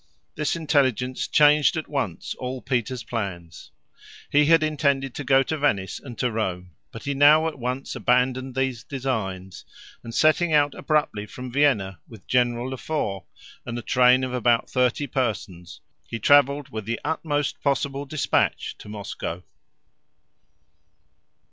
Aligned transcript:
This 0.33 0.55
intelligence 0.55 1.27
changed 1.27 1.77
at 1.77 1.87
once 1.87 2.33
all 2.39 2.59
Peter's 2.59 3.03
plans. 3.03 3.69
He 4.31 4.45
had 4.45 4.63
intended 4.63 5.13
to 5.13 5.23
go 5.23 5.43
to 5.43 5.59
Venice 5.59 5.99
and 5.99 6.17
to 6.17 6.31
Rome, 6.31 6.71
but 6.91 7.03
he 7.03 7.13
now 7.13 7.47
at 7.47 7.59
once 7.59 7.95
abandoned 7.95 8.55
these 8.55 8.83
designs, 8.83 9.63
and 10.03 10.11
setting 10.15 10.53
out 10.53 10.73
abruptly 10.73 11.27
from 11.27 11.51
Vienna, 11.51 11.99
with 12.07 12.25
General 12.25 12.69
Le 12.71 12.77
Fort, 12.77 13.25
and 13.63 13.77
a 13.77 13.83
train 13.83 14.23
of 14.23 14.33
about 14.33 14.67
thirty 14.71 15.05
persons, 15.05 15.81
he 16.07 16.17
traveled 16.17 16.69
with 16.69 16.85
the 16.85 16.99
utmost 17.03 17.61
possible 17.61 18.05
dispatch 18.05 18.75
to 18.79 18.89
Moscow. 18.89 19.43